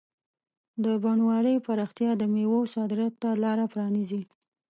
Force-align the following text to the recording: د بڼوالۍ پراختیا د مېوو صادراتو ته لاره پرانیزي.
د 0.83 0.85
بڼوالۍ 1.03 1.55
پراختیا 1.67 2.11
د 2.17 2.23
مېوو 2.33 2.61
صادراتو 2.75 3.17
ته 3.21 3.29
لاره 3.43 3.65
پرانیزي. 3.73 4.21